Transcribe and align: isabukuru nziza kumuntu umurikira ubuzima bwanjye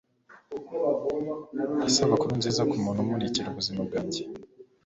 isabukuru 1.89 2.31
nziza 2.39 2.61
kumuntu 2.69 2.99
umurikira 3.01 3.47
ubuzima 3.49 3.79
bwanjye 3.87 4.21